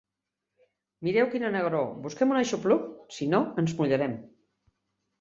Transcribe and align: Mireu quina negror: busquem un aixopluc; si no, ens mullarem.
Mireu 1.07 1.29
quina 1.35 1.51
negror: 1.57 1.85
busquem 2.07 2.35
un 2.37 2.41
aixopluc; 2.41 2.91
si 3.21 3.31
no, 3.37 3.45
ens 3.65 3.81
mullarem. 3.83 4.21